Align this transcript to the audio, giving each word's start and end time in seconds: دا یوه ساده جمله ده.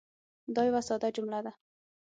دا 0.55 0.61
یوه 0.69 0.81
ساده 0.87 1.07
جمله 1.17 1.39
ده. 1.45 1.51